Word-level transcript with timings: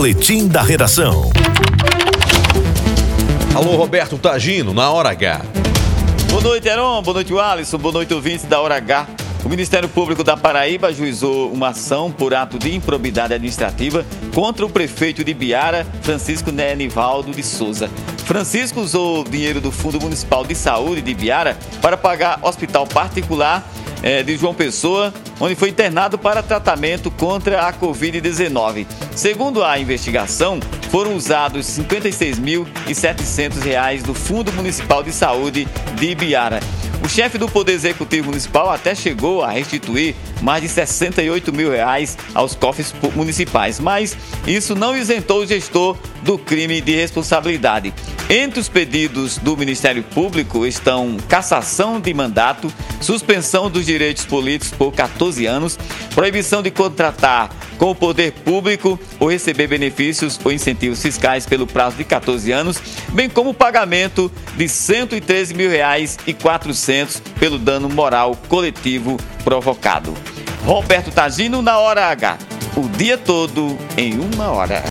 Boletim 0.00 0.48
da 0.48 0.62
Redação. 0.62 1.30
Alô, 3.54 3.76
Roberto 3.76 4.16
Tagino, 4.16 4.72
na 4.72 4.90
hora 4.90 5.10
H. 5.10 5.42
Boa 6.30 6.40
noite, 6.40 6.66
Heron. 6.66 7.02
Boa 7.02 7.14
noite, 7.16 7.38
Alisson. 7.38 7.76
Boa 7.76 7.92
noite, 7.92 8.14
ouvintes 8.14 8.46
da 8.46 8.58
hora 8.62 8.76
H. 8.76 9.06
O 9.44 9.48
Ministério 9.50 9.90
Público 9.90 10.24
da 10.24 10.38
Paraíba 10.38 10.86
ajuizou 10.86 11.52
uma 11.52 11.68
ação 11.68 12.10
por 12.10 12.32
ato 12.32 12.58
de 12.58 12.74
improbidade 12.74 13.34
administrativa 13.34 14.06
contra 14.34 14.64
o 14.64 14.70
prefeito 14.70 15.22
de 15.22 15.34
Biara, 15.34 15.86
Francisco 16.00 16.50
Nenivaldo 16.50 17.32
de 17.32 17.42
Souza. 17.42 17.90
Francisco 18.24 18.80
usou 18.80 19.22
dinheiro 19.22 19.60
do 19.60 19.70
Fundo 19.70 20.00
Municipal 20.00 20.46
de 20.46 20.54
Saúde 20.54 21.02
de 21.02 21.12
Biara 21.12 21.58
para 21.82 21.98
pagar 21.98 22.38
hospital 22.40 22.86
particular 22.86 23.70
é, 24.02 24.22
de 24.22 24.34
João 24.38 24.54
Pessoa, 24.54 25.12
onde 25.40 25.54
foi 25.54 25.70
internado 25.70 26.18
para 26.18 26.42
tratamento 26.42 27.10
contra 27.10 27.66
a 27.66 27.72
Covid-19. 27.72 28.86
Segundo 29.16 29.64
a 29.64 29.78
investigação, 29.78 30.60
foram 30.90 31.14
usados 31.14 31.78
R$ 31.78 31.84
56.700 31.84 34.02
do 34.02 34.12
Fundo 34.12 34.52
Municipal 34.52 35.02
de 35.02 35.12
Saúde 35.12 35.66
de 35.96 36.10
Ibiara. 36.10 36.60
O 37.02 37.08
chefe 37.08 37.38
do 37.38 37.48
Poder 37.48 37.72
Executivo 37.72 38.26
Municipal 38.26 38.70
até 38.70 38.94
chegou 38.94 39.42
a 39.42 39.50
restituir 39.50 40.14
mais 40.42 40.62
de 40.62 40.68
68 40.68 41.52
mil 41.52 41.70
reais 41.70 42.18
aos 42.34 42.54
cofres 42.54 42.94
municipais, 43.14 43.80
mas 43.80 44.16
isso 44.46 44.74
não 44.74 44.96
isentou 44.96 45.40
o 45.40 45.46
gestor 45.46 45.96
do 46.22 46.36
crime 46.36 46.80
de 46.80 46.94
responsabilidade. 46.94 47.94
Entre 48.28 48.60
os 48.60 48.68
pedidos 48.68 49.38
do 49.38 49.56
Ministério 49.56 50.02
Público 50.02 50.66
estão 50.66 51.16
cassação 51.28 52.00
de 52.00 52.12
mandato, 52.12 52.72
suspensão 53.00 53.70
dos 53.70 53.86
direitos 53.86 54.26
políticos 54.26 54.76
por 54.76 54.92
14 54.92 55.46
anos, 55.46 55.78
proibição 56.14 56.62
de 56.62 56.70
contratar 56.70 57.50
com 57.80 57.92
o 57.92 57.94
poder 57.94 58.32
público 58.32 59.00
ou 59.18 59.30
receber 59.30 59.66
benefícios 59.66 60.38
ou 60.44 60.52
incentivos 60.52 61.00
fiscais 61.00 61.46
pelo 61.46 61.66
prazo 61.66 61.96
de 61.96 62.04
14 62.04 62.52
anos, 62.52 62.78
bem 63.08 63.26
como 63.26 63.50
o 63.50 63.54
pagamento 63.54 64.30
de 64.54 64.68
113 64.68 65.54
mil 65.54 65.70
reais 65.70 66.18
e 66.26 66.34
400 66.34 67.20
pelo 67.40 67.58
dano 67.58 67.88
moral 67.88 68.36
coletivo 68.48 69.16
provocado. 69.42 70.12
Roberto 70.62 71.10
Tagino 71.10 71.62
na 71.62 71.78
hora 71.78 72.08
H. 72.08 72.36
O 72.76 72.86
dia 72.86 73.16
todo 73.16 73.78
em 73.96 74.18
uma 74.18 74.50
hora. 74.50 74.78